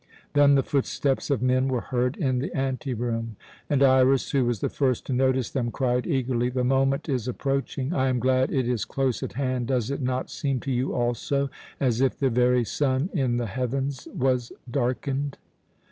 [0.33, 3.35] Then the footsteps of men were heard in the anteroom,
[3.69, 7.93] and Iras, who was the first to notice them, cried eagerly: "The moment is approaching!
[7.93, 9.67] I am glad it is close at hand.
[9.67, 14.07] Does it not seem to you also as if the very sun in the heavens
[14.11, 15.37] was darkened?"